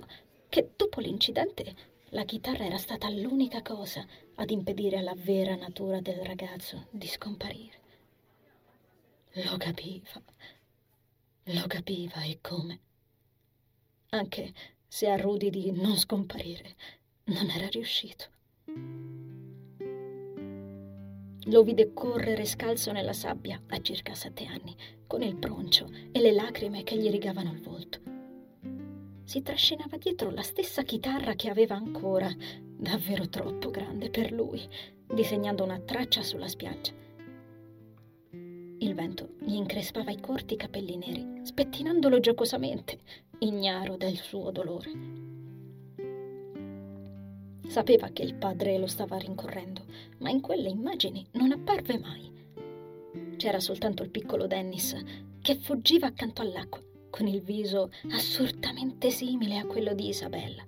che 0.48 0.70
dopo 0.76 1.00
l'incidente 1.00 1.74
la 2.10 2.24
chitarra 2.24 2.64
era 2.64 2.78
stata 2.78 3.10
l'unica 3.10 3.62
cosa 3.62 4.06
ad 4.36 4.50
impedire 4.50 4.98
alla 4.98 5.14
vera 5.16 5.56
natura 5.56 6.00
del 6.00 6.24
ragazzo 6.24 6.86
di 6.90 7.08
scomparire. 7.08 7.80
Lo 9.36 9.56
capiva, 9.56 10.22
lo 11.44 11.66
capiva 11.66 12.22
e 12.22 12.38
come 12.42 12.80
anche 14.10 14.52
se 14.86 15.08
a 15.08 15.16
Rudy 15.16 15.48
di 15.48 15.70
non 15.70 15.96
scomparire 15.96 16.76
non 17.24 17.48
era 17.48 17.66
riuscito. 17.68 18.26
Lo 21.46 21.62
vide 21.62 21.94
correre 21.94 22.44
scalzo 22.44 22.92
nella 22.92 23.14
sabbia 23.14 23.58
a 23.68 23.80
circa 23.80 24.14
sette 24.14 24.44
anni, 24.44 24.76
con 25.06 25.22
il 25.22 25.34
broncio 25.34 25.88
e 26.12 26.20
le 26.20 26.32
lacrime 26.32 26.82
che 26.82 26.98
gli 26.98 27.08
rigavano 27.08 27.52
il 27.52 27.62
volto. 27.62 28.00
Si 29.24 29.40
trascinava 29.40 29.96
dietro 29.96 30.30
la 30.30 30.42
stessa 30.42 30.82
chitarra 30.82 31.34
che 31.34 31.48
aveva 31.48 31.74
ancora, 31.74 32.30
davvero 32.60 33.28
troppo 33.30 33.70
grande 33.70 34.10
per 34.10 34.30
lui, 34.30 34.68
disegnando 35.06 35.64
una 35.64 35.78
traccia 35.78 36.22
sulla 36.22 36.48
spiaggia. 36.48 36.92
Il 38.82 38.94
vento 38.94 39.34
gli 39.38 39.54
increspava 39.54 40.10
i 40.10 40.18
corti 40.18 40.56
capelli 40.56 40.96
neri, 40.96 41.42
spettinandolo 41.44 42.18
giocosamente, 42.18 42.98
ignaro 43.38 43.96
del 43.96 44.16
suo 44.16 44.50
dolore. 44.50 44.90
Sapeva 47.68 48.08
che 48.08 48.22
il 48.22 48.34
padre 48.34 48.76
lo 48.78 48.88
stava 48.88 49.18
rincorrendo, 49.18 49.84
ma 50.18 50.30
in 50.30 50.40
quelle 50.40 50.68
immagini 50.68 51.24
non 51.34 51.52
apparve 51.52 51.96
mai. 52.00 52.28
C'era 53.36 53.60
soltanto 53.60 54.02
il 54.02 54.10
piccolo 54.10 54.48
Dennis 54.48 55.00
che 55.40 55.54
fuggiva 55.54 56.08
accanto 56.08 56.42
all'acqua, 56.42 56.82
con 57.08 57.28
il 57.28 57.40
viso 57.40 57.92
assurdamente 58.10 59.10
simile 59.10 59.58
a 59.58 59.64
quello 59.64 59.94
di 59.94 60.08
Isabella. 60.08 60.64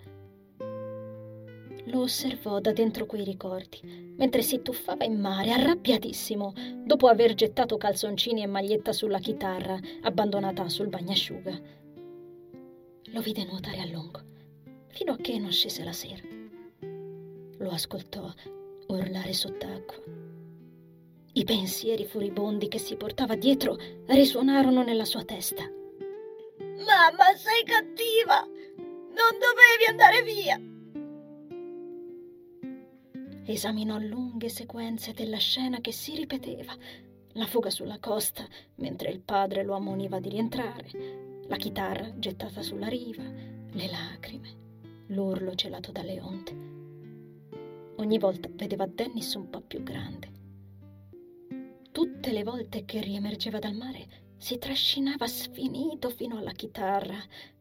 lo 1.86 2.00
osservò 2.00 2.60
da 2.60 2.72
dentro 2.72 3.06
quei 3.06 3.24
ricordi, 3.24 3.80
mentre 4.16 4.42
si 4.42 4.62
tuffava 4.62 5.04
in 5.04 5.20
mare, 5.20 5.50
arrabbiatissimo, 5.50 6.52
dopo 6.84 7.08
aver 7.08 7.34
gettato 7.34 7.76
calzoncini 7.76 8.42
e 8.42 8.46
maglietta 8.46 8.92
sulla 8.92 9.18
chitarra, 9.18 9.78
abbandonata 10.02 10.68
sul 10.68 10.88
bagnasciuga. 10.88 11.60
Lo 13.06 13.20
vide 13.20 13.44
nuotare 13.44 13.80
a 13.80 13.86
lungo, 13.86 14.20
fino 14.88 15.12
a 15.12 15.16
che 15.16 15.38
non 15.38 15.50
scese 15.50 15.82
la 15.82 15.92
sera. 15.92 16.22
Lo 17.58 17.70
ascoltò 17.70 18.30
urlare 18.88 19.32
sott'acqua. 19.32 20.02
I 21.36 21.44
pensieri 21.44 22.04
furibondi 22.04 22.68
che 22.68 22.78
si 22.78 22.96
portava 22.96 23.34
dietro 23.34 23.76
risuonarono 24.06 24.84
nella 24.84 25.04
sua 25.04 25.24
testa. 25.24 25.64
Mamma, 25.64 27.34
sei 27.36 27.64
cattiva! 27.64 28.40
Non 28.42 29.38
dovevi 29.38 29.84
andare 29.88 30.22
via! 30.22 30.73
Esaminò 33.46 33.98
lunghe 33.98 34.48
sequenze 34.48 35.12
della 35.12 35.36
scena 35.36 35.80
che 35.80 35.92
si 35.92 36.16
ripeteva. 36.16 36.74
La 37.32 37.44
fuga 37.44 37.68
sulla 37.68 37.98
costa, 37.98 38.46
mentre 38.76 39.10
il 39.10 39.20
padre 39.20 39.62
lo 39.62 39.74
ammoniva 39.74 40.18
di 40.18 40.30
rientrare, 40.30 41.42
la 41.46 41.56
chitarra 41.56 42.10
gettata 42.18 42.62
sulla 42.62 42.86
riva, 42.86 43.22
le 43.22 43.90
lacrime, 43.90 44.48
l'urlo 45.08 45.54
celato 45.54 45.92
dalle 45.92 46.20
onde. 46.22 46.56
Ogni 47.96 48.18
volta 48.18 48.48
vedeva 48.50 48.86
Dennis 48.86 49.34
un 49.34 49.50
po' 49.50 49.60
più 49.60 49.82
grande. 49.82 50.32
Tutte 51.92 52.32
le 52.32 52.44
volte 52.44 52.86
che 52.86 53.02
riemergeva 53.02 53.58
dal 53.58 53.74
mare 53.74 54.06
si 54.38 54.56
trascinava 54.56 55.26
sfinito 55.26 56.08
fino 56.08 56.38
alla 56.38 56.52
chitarra, 56.52 57.18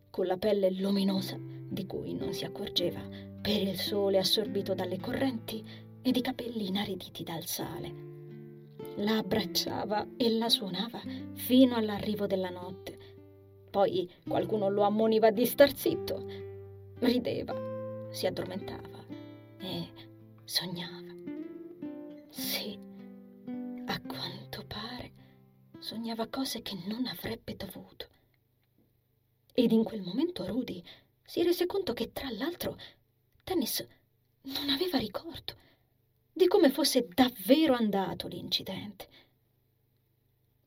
con 0.09 0.27
la 0.27 0.37
pelle 0.37 0.71
luminosa 0.71 1.37
di 1.37 1.85
cui 1.85 2.13
non 2.13 2.31
si 2.31 2.45
accorgeva 2.45 3.32
per 3.43 3.61
il 3.61 3.77
sole 3.77 4.19
assorbito 4.19 4.73
dalle 4.73 5.01
correnti 5.01 5.61
ed 6.01 6.15
i 6.15 6.21
capelli 6.21 6.67
inariditi 6.67 7.23
dal 7.23 7.45
sale. 7.45 7.93
La 8.99 9.17
abbracciava 9.17 10.07
e 10.15 10.29
la 10.29 10.47
suonava 10.47 11.01
fino 11.33 11.75
all'arrivo 11.75 12.25
della 12.25 12.49
notte. 12.49 12.97
Poi 13.69 14.09
qualcuno 14.25 14.69
lo 14.69 14.83
ammoniva 14.83 15.29
di 15.29 15.45
star 15.45 15.75
zitto. 15.75 16.25
Rideva, 16.99 18.07
si 18.11 18.27
addormentava 18.27 19.05
e 19.59 19.89
sognava. 20.45 21.13
Sì, 22.29 22.79
a 23.87 24.01
quanto 24.07 24.63
pare 24.65 25.11
sognava 25.79 26.27
cose 26.27 26.61
che 26.61 26.77
non 26.87 27.07
avrebbe 27.07 27.57
dovuto. 27.57 28.07
Ed 29.53 29.73
in 29.73 29.83
quel 29.83 30.01
momento 30.01 30.47
Rudy 30.47 30.81
si 31.25 31.43
rese 31.43 31.65
conto 31.65 31.91
che, 31.91 32.13
tra 32.13 32.29
l'altro, 32.31 32.77
Dennis 33.45 33.85
non 34.43 34.69
aveva 34.69 34.97
ricordo 34.97 35.53
di 36.31 36.47
come 36.47 36.69
fosse 36.69 37.05
davvero 37.13 37.73
andato 37.73 38.27
l'incidente. 38.27 39.09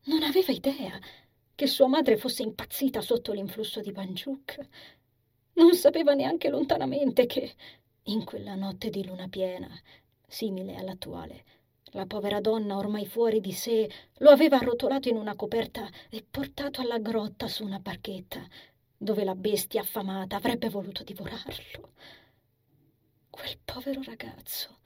Non 0.05 0.23
aveva 0.23 0.53
idea 0.53 1.01
che 1.55 1.67
sua 1.67 1.87
madre 1.87 2.19
fosse 2.19 2.43
impazzita 2.43 3.01
sotto 3.01 3.33
l'influsso 3.33 3.81
di 3.81 3.93
Banjuk. 3.93 4.59
Non 5.55 5.75
sapeva 5.75 6.13
neanche 6.13 6.51
lontanamente 6.51 7.25
che, 7.25 7.55
in 8.05 8.25
quella 8.25 8.55
notte 8.55 8.91
di 8.91 9.07
luna 9.07 9.27
piena, 9.29 9.71
simile 10.27 10.77
all'attuale, 10.77 11.45
la 11.93 12.05
povera 12.05 12.41
donna, 12.41 12.77
ormai 12.77 13.07
fuori 13.07 13.41
di 13.41 13.53
sé, 13.53 13.91
lo 14.19 14.29
aveva 14.29 14.59
arrotolato 14.59 15.09
in 15.09 15.17
una 15.17 15.35
coperta 15.35 15.89
e 16.11 16.23
portato 16.31 16.83
alla 16.83 16.99
grotta 16.99 17.49
su 17.49 17.65
una 17.65 17.79
barchetta, 17.79 18.47
dove 18.99 19.25
la 19.25 19.35
bestia 19.35 19.81
affamata 19.81 20.37
avrebbe 20.37 20.69
voluto 20.69 21.03
divorarlo. 21.03 21.93
Quel 23.37 23.59
povero 23.67 24.03
ragazzo 24.03 24.79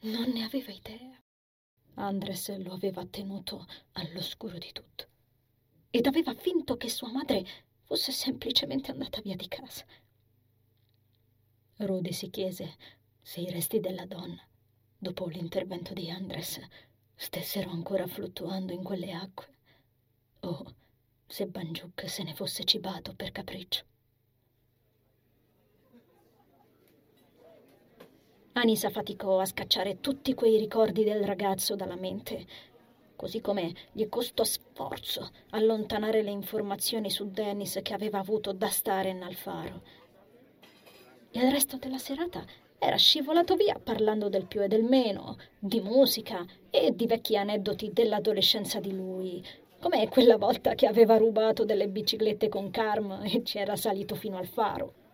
non 0.00 0.28
ne 0.28 0.44
aveva 0.44 0.70
idea. 0.70 1.18
Andres 1.94 2.54
lo 2.58 2.74
aveva 2.74 3.06
tenuto 3.06 3.66
all'oscuro 3.92 4.58
di 4.58 4.70
tutto 4.72 5.08
ed 5.88 6.06
aveva 6.06 6.34
finto 6.34 6.76
che 6.76 6.90
sua 6.90 7.10
madre 7.10 7.46
fosse 7.84 8.12
semplicemente 8.12 8.90
andata 8.90 9.22
via 9.22 9.36
di 9.36 9.48
casa. 9.48 9.86
Rudy 11.76 12.12
si 12.12 12.28
chiese 12.28 12.76
se 13.22 13.40
i 13.40 13.50
resti 13.50 13.80
della 13.80 14.04
donna, 14.04 14.46
dopo 14.98 15.26
l'intervento 15.26 15.94
di 15.94 16.10
Andres, 16.10 16.60
stessero 17.14 17.70
ancora 17.70 18.06
fluttuando 18.06 18.74
in 18.74 18.84
quelle 18.84 19.12
acque 19.12 19.48
o 20.40 20.74
se 21.26 21.46
Banjuk 21.46 22.06
se 22.06 22.22
ne 22.22 22.34
fosse 22.34 22.64
cibato 22.64 23.14
per 23.14 23.32
capriccio. 23.32 23.86
Anisa 28.60 28.90
faticò 28.90 29.38
a 29.38 29.44
scacciare 29.44 30.00
tutti 30.00 30.34
quei 30.34 30.58
ricordi 30.58 31.04
del 31.04 31.22
ragazzo 31.22 31.76
dalla 31.76 31.94
mente, 31.94 32.44
così 33.14 33.40
come 33.40 33.72
gli 33.92 34.08
costò 34.08 34.42
sforzo 34.42 35.30
allontanare 35.50 36.22
le 36.22 36.32
informazioni 36.32 37.08
su 37.08 37.30
Dennis 37.30 37.78
che 37.84 37.94
aveva 37.94 38.18
avuto 38.18 38.52
da 38.52 38.66
stare 38.66 39.12
nel 39.12 39.36
faro. 39.36 39.82
Il 41.30 41.48
resto 41.52 41.76
della 41.76 41.98
serata 41.98 42.44
era 42.80 42.96
scivolato 42.96 43.54
via 43.54 43.78
parlando 43.80 44.28
del 44.28 44.46
più 44.46 44.60
e 44.60 44.66
del 44.66 44.82
meno, 44.82 45.36
di 45.56 45.80
musica 45.80 46.44
e 46.68 46.92
di 46.96 47.06
vecchi 47.06 47.36
aneddoti 47.36 47.92
dell'adolescenza 47.92 48.80
di 48.80 48.92
lui, 48.92 49.40
come 49.78 50.08
quella 50.08 50.36
volta 50.36 50.74
che 50.74 50.88
aveva 50.88 51.16
rubato 51.16 51.64
delle 51.64 51.86
biciclette 51.86 52.48
con 52.48 52.72
Carm 52.72 53.20
e 53.22 53.44
ci 53.44 53.58
era 53.58 53.76
salito 53.76 54.16
fino 54.16 54.36
al 54.36 54.48
faro. 54.48 55.06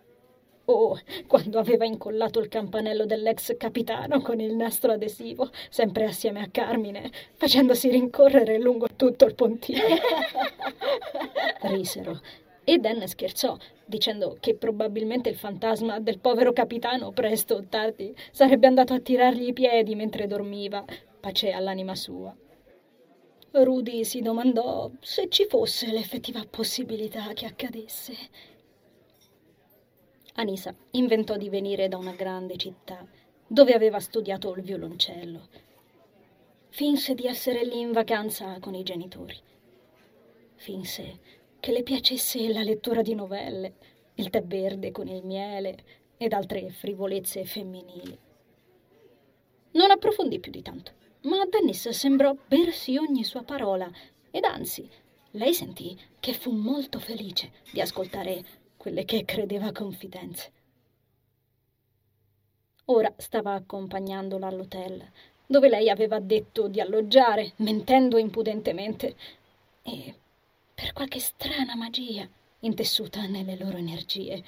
Oh, 0.66 0.98
quando 1.26 1.58
aveva 1.58 1.84
incollato 1.84 2.40
il 2.40 2.48
campanello 2.48 3.04
dell'ex 3.04 3.56
capitano 3.58 4.22
con 4.22 4.40
il 4.40 4.54
nastro 4.56 4.92
adesivo, 4.92 5.50
sempre 5.68 6.04
assieme 6.04 6.40
a 6.40 6.48
Carmine, 6.50 7.10
facendosi 7.34 7.90
rincorrere 7.90 8.58
lungo 8.58 8.86
tutto 8.96 9.26
il 9.26 9.34
pontile. 9.34 9.82
Risero. 11.62 12.20
E 12.64 12.78
Dan 12.78 13.06
scherzò, 13.06 13.58
dicendo 13.84 14.38
che 14.40 14.54
probabilmente 14.54 15.28
il 15.28 15.36
fantasma 15.36 16.00
del 16.00 16.18
povero 16.18 16.54
capitano, 16.54 17.12
presto 17.12 17.56
o 17.56 17.64
tardi, 17.68 18.16
sarebbe 18.30 18.66
andato 18.66 18.94
a 18.94 19.00
tirargli 19.00 19.48
i 19.48 19.52
piedi 19.52 19.94
mentre 19.94 20.26
dormiva, 20.26 20.82
pace 21.20 21.52
all'anima 21.52 21.94
sua. 21.94 22.34
Rudy 23.50 24.04
si 24.04 24.22
domandò 24.22 24.90
se 25.00 25.28
ci 25.28 25.46
fosse 25.46 25.92
l'effettiva 25.92 26.42
possibilità 26.48 27.32
che 27.34 27.44
accadesse. 27.44 28.14
Anisa 30.36 30.74
inventò 30.92 31.36
di 31.36 31.48
venire 31.48 31.86
da 31.86 31.96
una 31.96 32.12
grande 32.12 32.56
città 32.56 33.06
dove 33.46 33.72
aveva 33.72 34.00
studiato 34.00 34.52
il 34.54 34.62
violoncello. 34.62 35.48
Finse 36.70 37.14
di 37.14 37.26
essere 37.26 37.64
lì 37.64 37.78
in 37.78 37.92
vacanza 37.92 38.58
con 38.58 38.74
i 38.74 38.82
genitori. 38.82 39.36
Finse 40.56 41.18
che 41.60 41.70
le 41.70 41.84
piacesse 41.84 42.52
la 42.52 42.62
lettura 42.62 43.00
di 43.02 43.14
novelle, 43.14 43.74
il 44.14 44.28
tè 44.30 44.42
verde 44.42 44.90
con 44.90 45.06
il 45.06 45.24
miele 45.24 45.76
ed 46.16 46.32
altre 46.32 46.68
frivolezze 46.70 47.44
femminili. 47.44 48.18
Non 49.72 49.90
approfondì 49.92 50.40
più 50.40 50.50
di 50.50 50.62
tanto, 50.62 50.92
ma 51.22 51.40
a 51.42 51.46
Dennis 51.46 51.88
sembrò 51.90 52.36
bersi 52.48 52.96
ogni 52.96 53.22
sua 53.22 53.44
parola 53.44 53.88
ed 54.32 54.42
anzi, 54.42 54.88
lei 55.32 55.54
sentì 55.54 55.96
che 56.18 56.32
fu 56.32 56.50
molto 56.50 56.98
felice 56.98 57.52
di 57.70 57.80
ascoltare 57.80 58.62
quelle 58.84 59.06
che 59.06 59.24
credeva 59.24 59.72
confidenze. 59.72 60.52
Ora 62.86 63.10
stava 63.16 63.54
accompagnandola 63.54 64.46
all'hotel, 64.46 65.02
dove 65.46 65.70
lei 65.70 65.88
aveva 65.88 66.20
detto 66.20 66.68
di 66.68 66.82
alloggiare, 66.82 67.54
mentendo 67.56 68.18
impudentemente, 68.18 69.16
e 69.82 70.14
per 70.74 70.92
qualche 70.92 71.18
strana 71.18 71.74
magia 71.76 72.28
intessuta 72.60 73.24
nelle 73.26 73.56
loro 73.56 73.78
energie, 73.78 74.44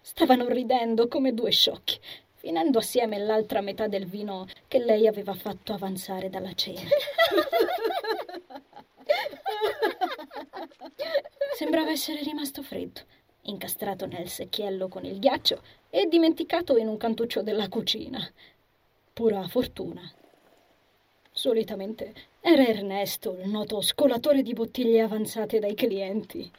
stavano 0.00 0.48
ridendo 0.48 1.06
come 1.06 1.32
due 1.32 1.52
sciocchi, 1.52 2.00
finendo 2.34 2.78
assieme 2.78 3.18
l'altra 3.18 3.60
metà 3.60 3.86
del 3.86 4.06
vino 4.06 4.48
che 4.66 4.80
lei 4.80 5.06
aveva 5.06 5.34
fatto 5.34 5.72
avanzare 5.72 6.28
dalla 6.28 6.52
cena. 6.54 6.80
Sembrava 11.54 11.92
essere 11.92 12.22
rimasto 12.24 12.64
freddo 12.64 13.02
incastrato 13.48 14.06
nel 14.06 14.28
secchiello 14.28 14.88
con 14.88 15.04
il 15.04 15.18
ghiaccio 15.18 15.62
e 15.90 16.06
dimenticato 16.06 16.76
in 16.76 16.88
un 16.88 16.96
cantuccio 16.96 17.42
della 17.42 17.68
cucina. 17.68 18.20
Pura 19.12 19.46
fortuna. 19.48 20.02
Solitamente 21.30 22.14
era 22.40 22.66
Ernesto, 22.66 23.36
il 23.40 23.48
noto 23.48 23.80
scolatore 23.80 24.42
di 24.42 24.52
bottiglie 24.52 25.00
avanzate 25.00 25.58
dai 25.58 25.74
clienti. 25.74 26.50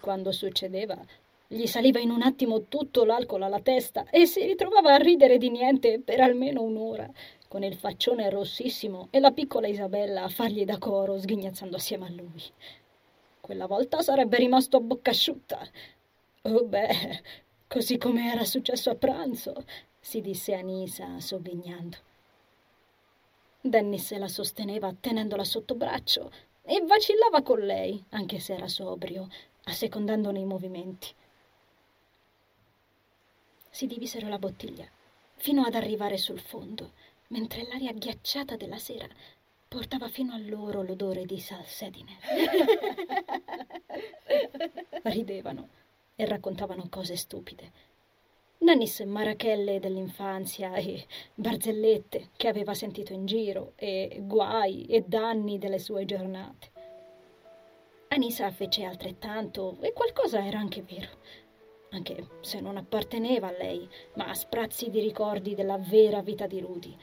Quando 0.00 0.32
succedeva, 0.32 0.98
gli 1.46 1.66
saliva 1.66 1.98
in 1.98 2.10
un 2.10 2.22
attimo 2.22 2.62
tutto 2.62 3.04
l'alcol 3.04 3.42
alla 3.42 3.60
testa 3.60 4.06
e 4.10 4.26
si 4.26 4.44
ritrovava 4.44 4.94
a 4.94 4.96
ridere 4.96 5.38
di 5.38 5.50
niente 5.50 6.00
per 6.00 6.20
almeno 6.20 6.62
un'ora, 6.62 7.08
con 7.46 7.62
il 7.62 7.74
faccione 7.74 8.30
rossissimo 8.30 9.08
e 9.10 9.20
la 9.20 9.30
piccola 9.32 9.66
Isabella 9.66 10.22
a 10.22 10.28
fargli 10.28 10.64
da 10.64 10.78
coro 10.78 11.18
sghignazzando 11.18 11.76
assieme 11.76 12.06
a 12.06 12.10
lui. 12.10 12.42
Quella 13.40 13.66
volta 13.66 14.00
sarebbe 14.00 14.38
rimasto 14.38 14.78
a 14.78 14.80
bocca 14.80 15.10
asciutta, 15.10 15.60
Oh 16.44 16.64
beh, 16.64 17.22
così 17.68 17.98
come 17.98 18.32
era 18.32 18.44
successo 18.44 18.90
a 18.90 18.96
pranzo, 18.96 19.64
si 20.00 20.20
disse 20.20 20.54
Anisa 20.54 21.20
sogghignando. 21.20 21.96
Dennis 23.60 24.12
la 24.18 24.26
sosteneva 24.26 24.92
tenendola 24.92 25.44
sotto 25.44 25.76
braccio 25.76 26.32
e 26.62 26.84
vacillava 26.84 27.42
con 27.42 27.60
lei, 27.60 28.02
anche 28.08 28.40
se 28.40 28.54
era 28.54 28.66
sobrio, 28.66 29.28
assecondandone 29.64 30.40
i 30.40 30.44
movimenti. 30.44 31.14
Si 33.70 33.86
divisero 33.86 34.26
la 34.26 34.40
bottiglia 34.40 34.88
fino 35.36 35.62
ad 35.62 35.76
arrivare 35.76 36.18
sul 36.18 36.40
fondo, 36.40 36.94
mentre 37.28 37.64
l'aria 37.68 37.92
ghiacciata 37.92 38.56
della 38.56 38.78
sera 38.78 39.06
portava 39.68 40.08
fino 40.08 40.34
a 40.34 40.38
loro 40.38 40.82
l'odore 40.82 41.24
di 41.24 41.38
salsedine. 41.38 42.18
Ridevano 45.04 45.81
e 46.14 46.26
raccontavano 46.26 46.86
cose 46.88 47.16
stupide. 47.16 47.90
Nannis 48.58 49.00
marachelle 49.00 49.80
dell'infanzia 49.80 50.74
e 50.74 51.06
barzellette 51.34 52.30
che 52.36 52.46
aveva 52.46 52.74
sentito 52.74 53.12
in 53.12 53.26
giro 53.26 53.72
e 53.74 54.20
guai 54.22 54.86
e 54.86 55.02
danni 55.04 55.58
delle 55.58 55.80
sue 55.80 56.04
giornate. 56.04 56.70
Anisa 58.08 58.50
fece 58.52 58.84
altrettanto 58.84 59.78
e 59.80 59.92
qualcosa 59.92 60.46
era 60.46 60.58
anche 60.58 60.82
vero, 60.82 61.08
anche 61.90 62.28
se 62.42 62.60
non 62.60 62.76
apparteneva 62.76 63.48
a 63.48 63.56
lei, 63.56 63.88
ma 64.14 64.28
a 64.28 64.34
sprazzi 64.34 64.90
di 64.90 65.00
ricordi 65.00 65.54
della 65.54 65.78
vera 65.78 66.22
vita 66.22 66.46
di 66.46 66.60
Rudy, 66.60 66.96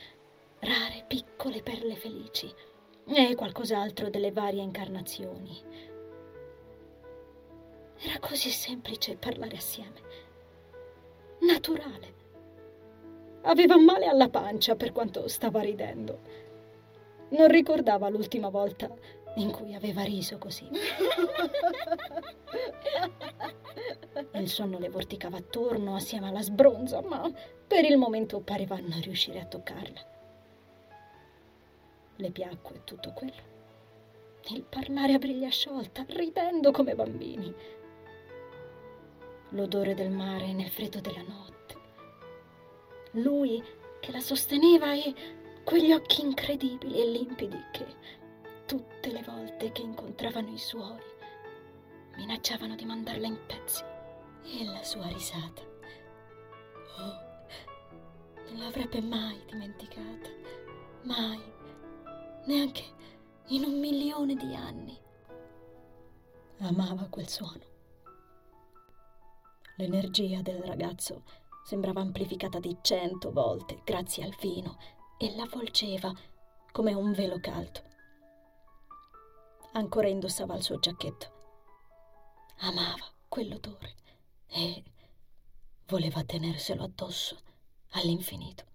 rare 0.60 1.04
piccole 1.08 1.62
perle 1.62 1.96
felici 1.96 2.50
e 3.06 3.36
qualcos'altro 3.36 4.10
delle 4.10 4.32
varie 4.32 4.62
incarnazioni. 4.62 5.89
Era 8.02 8.18
così 8.20 8.50
semplice 8.50 9.18
parlare 9.18 9.58
assieme, 9.58 10.02
naturale. 11.42 12.14
Aveva 13.42 13.78
male 13.78 14.06
alla 14.06 14.30
pancia 14.30 14.76
per 14.76 14.94
quanto 14.94 15.28
stava 15.28 15.60
ridendo. 15.60 16.20
Non 17.30 17.50
ricordava 17.50 18.08
l'ultima 18.08 18.50
volta 18.50 18.90
in 19.36 19.52
cui 19.52 19.76
aveva 19.76 20.04
riso 20.04 20.38
così. 20.38 20.68
Il 24.34 24.50
sonno 24.50 24.80
le 24.80 24.90
vorticava 24.90 25.38
attorno 25.38 25.96
assieme 25.96 26.30
alla 26.30 26.42
sbronza, 26.42 27.02
ma 27.02 27.30
per 27.68 27.84
il 27.84 27.98
momento 27.98 28.40
pareva 28.40 28.78
non 28.78 29.02
riuscire 29.02 29.42
a 29.42 29.46
toccarla. 29.46 30.18
Le 32.16 32.32
piacque 32.32 32.82
tutto 32.86 33.12
quello. 33.12 33.48
Il 34.52 34.64
parlare 34.64 35.14
a 35.14 35.20
briglia 35.20 35.50
sciolta, 35.50 36.06
ridendo 36.08 36.72
come 36.72 36.96
bambini. 36.96 37.54
L'odore 39.50 39.94
del 39.96 40.12
mare 40.12 40.54
nel 40.54 40.70
freddo 40.70 41.00
della 41.00 41.24
notte. 41.24 41.76
Lui 43.12 43.64
che 44.00 44.12
la 44.12 44.20
sosteneva 44.20 44.94
e 44.94 45.14
quegli 45.64 45.92
occhi 45.92 46.22
incredibili 46.22 47.02
e 47.02 47.06
limpidi 47.08 47.60
che 47.72 47.86
tutte 48.66 49.12
le 49.12 49.24
volte 49.24 49.72
che 49.72 49.82
incontravano 49.82 50.54
i 50.54 50.58
suoi 50.58 50.98
minacciavano 52.20 52.76
di 52.76 52.86
mandarla 52.86 53.28
in 53.28 53.38
pezzi. 53.46 53.84
E 54.44 54.66
la 54.66 54.84
sua 54.84 55.08
risata. 55.08 55.62
Oh, 56.98 57.28
non 58.50 58.60
l'avrebbe 58.60 59.02
mai 59.02 59.40
dimenticata. 59.46 60.30
Mai. 61.04 61.42
Neanche 62.46 62.84
in 63.48 63.64
un 63.64 63.80
milione 63.80 64.36
di 64.36 64.54
anni. 64.54 64.98
Amava 66.60 67.08
quel 67.10 67.28
suono. 67.28 67.69
L'energia 69.80 70.42
del 70.42 70.62
ragazzo 70.62 71.24
sembrava 71.64 72.02
amplificata 72.02 72.60
di 72.60 72.78
cento 72.82 73.32
volte 73.32 73.80
grazie 73.86 74.26
al 74.26 74.36
vino 74.38 74.78
e 75.18 75.34
l'avvolgeva 75.38 76.14
come 76.70 76.94
un 76.94 77.14
velo 77.14 77.40
caldo. 77.40 77.80
Ancora 79.72 80.10
indossava 80.10 80.58
il 80.58 80.64
suo 80.64 80.80
giacchetto. 80.80 81.28
Amava 82.58 83.06
quell'odore 83.30 83.94
e 84.50 84.84
voleva 85.88 86.26
tenerselo 86.26 86.84
addosso 86.84 87.38
all'infinito. 87.92 88.66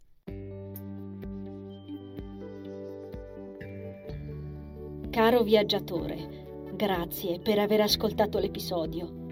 Caro 5.10 5.42
viaggiatore, 5.42 6.72
grazie 6.72 7.40
per 7.40 7.58
aver 7.58 7.82
ascoltato 7.82 8.38
l'episodio. 8.38 9.23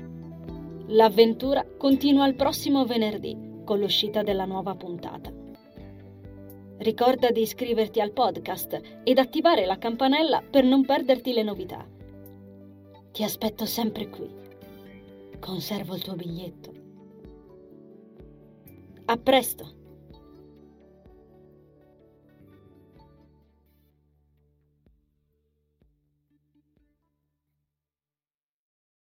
L'avventura 0.93 1.65
continua 1.79 2.27
il 2.27 2.35
prossimo 2.35 2.85
venerdì 2.85 3.63
con 3.65 3.79
l'uscita 3.79 4.23
della 4.23 4.45
nuova 4.45 4.75
puntata. 4.75 5.33
Ricorda 6.77 7.31
di 7.31 7.41
iscriverti 7.41 7.99
al 7.99 8.13
podcast 8.13 9.01
ed 9.03 9.17
attivare 9.17 9.65
la 9.65 9.79
campanella 9.79 10.43
per 10.43 10.65
non 10.65 10.85
perderti 10.85 11.33
le 11.33 11.43
novità. 11.43 11.89
Ti 13.11 13.25
aspetto 13.25 13.65
sempre 13.65 14.11
qui. 14.11 14.29
Conservo 15.41 15.95
il 15.95 16.03
tuo 16.03 16.15
biglietto. 16.15 16.73
A 19.07 19.17
presto! 19.17 19.82